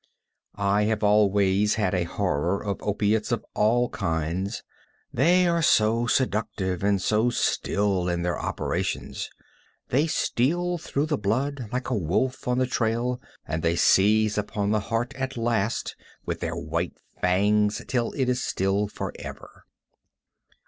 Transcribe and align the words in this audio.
I 0.55 0.85
have 0.85 1.03
always 1.03 1.75
had 1.75 1.93
a 1.93 2.05
horror 2.05 2.63
of 2.63 2.81
opiates 2.81 3.31
of 3.31 3.45
all 3.53 3.87
kinds. 3.89 4.63
They 5.13 5.45
are 5.45 5.61
so 5.61 6.07
seductive 6.07 6.81
and 6.83 6.99
so 6.99 7.29
still 7.29 8.09
in 8.09 8.23
their 8.23 8.39
operations. 8.39 9.29
They 9.89 10.07
steal 10.07 10.79
through 10.79 11.05
the 11.05 11.19
blood 11.19 11.69
like 11.71 11.91
a 11.91 11.95
wolf 11.95 12.47
on 12.47 12.57
the 12.57 12.65
trail, 12.65 13.21
and 13.45 13.61
they 13.61 13.75
seize 13.75 14.39
upon 14.39 14.71
the 14.71 14.79
heart 14.79 15.13
at 15.13 15.37
last 15.37 15.95
with 16.25 16.39
their 16.39 16.55
white 16.55 16.97
fangs 17.21 17.79
till 17.87 18.11
it 18.13 18.27
is 18.27 18.43
still 18.43 18.87
forever. 18.87 19.65